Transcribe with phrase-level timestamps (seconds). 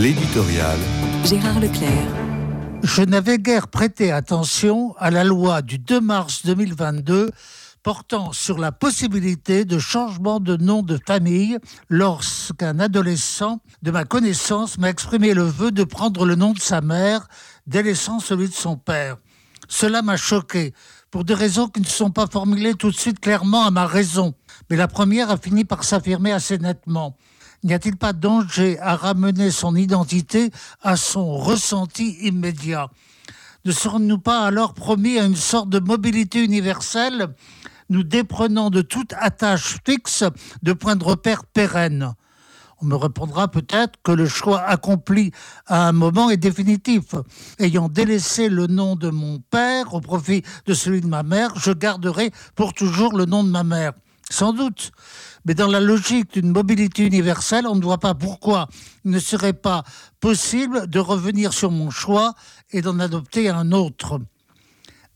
[0.00, 0.78] L'éditorial.
[1.24, 1.90] Gérard Leclerc.
[2.84, 7.30] Je n'avais guère prêté attention à la loi du 2 mars 2022
[7.82, 11.58] portant sur la possibilité de changement de nom de famille
[11.88, 16.80] lorsqu'un adolescent de ma connaissance m'a exprimé le vœu de prendre le nom de sa
[16.80, 17.26] mère,
[17.66, 19.16] délaissant celui de son père.
[19.66, 20.74] Cela m'a choqué,
[21.10, 24.34] pour des raisons qui ne sont pas formulées tout de suite clairement à ma raison.
[24.70, 27.16] Mais la première a fini par s'affirmer assez nettement.
[27.64, 30.50] N'y a-t-il pas danger à ramener son identité
[30.82, 32.88] à son ressenti immédiat?
[33.64, 37.34] Ne serons-nous pas alors promis à une sorte de mobilité universelle,
[37.90, 40.24] nous déprenant de toute attache fixe
[40.62, 42.14] de point de repère pérenne
[42.80, 45.32] on me répondra peut-être que le choix accompli
[45.66, 47.14] à un moment est définitif.
[47.58, 51.72] Ayant délaissé le nom de mon père au profit de celui de ma mère, je
[51.72, 53.92] garderai pour toujours le nom de ma mère.
[54.30, 54.92] Sans doute.
[55.44, 58.68] Mais dans la logique d'une mobilité universelle, on ne voit pas pourquoi
[59.04, 59.84] il ne serait pas
[60.20, 62.34] possible de revenir sur mon choix
[62.70, 64.20] et d'en adopter un autre.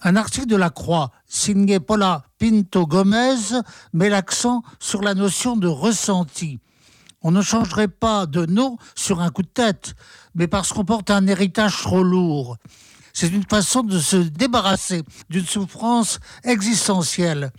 [0.00, 3.60] Un article de la Croix, signé Paula Pinto Gomez,
[3.92, 6.58] met l'accent sur la notion de ressenti.
[7.20, 9.94] On ne changerait pas de nom sur un coup de tête,
[10.34, 12.56] mais parce qu'on porte un héritage trop lourd.
[13.12, 17.52] C'est une façon de se débarrasser d'une souffrance existentielle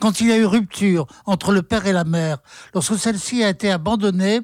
[0.00, 2.38] quand il y a eu rupture entre le père et la mère,
[2.74, 4.40] lorsque celle-ci a été abandonnée,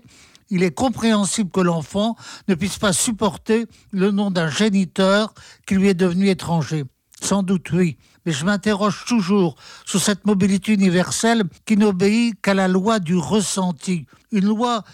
[0.51, 2.15] il est compréhensible que l'enfant
[2.47, 5.35] ne puisse pas supporter le nom d'un géniteur
[5.67, 6.85] qui lui est devenu étranger.
[7.27, 12.69] Sans doute oui, mais je m'interroge toujours sur cette mobilité universelle qui n'obéit qu'à la
[12.69, 14.07] loi du ressenti.
[14.31, 14.85] Une loi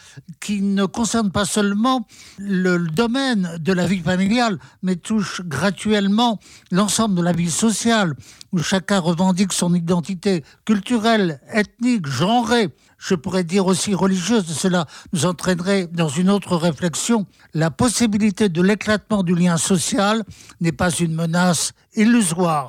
[0.41, 2.07] qui ne concerne pas seulement
[2.39, 8.15] le domaine de la vie familiale, mais touche graduellement l'ensemble de la vie sociale,
[8.53, 12.71] où chacun revendique son identité culturelle, ethnique, genrée.
[12.97, 17.27] Je pourrais dire aussi religieuse, cela nous entraînerait dans une autre réflexion.
[17.53, 20.23] La possibilité de l'éclatement du lien social
[20.61, 22.61] n'est pas une menace illusoire illusoire.